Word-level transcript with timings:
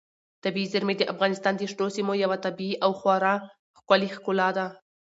طبیعي 0.43 0.67
زیرمې 0.73 0.95
د 0.97 1.03
افغانستان 1.13 1.53
د 1.57 1.61
شنو 1.71 1.85
سیمو 1.95 2.13
یوه 2.23 2.37
طبیعي 2.45 2.75
او 2.85 2.91
خورا 2.99 3.33
ښکلې 3.77 4.09
ښکلا 4.15 4.49
ده. 4.57 4.65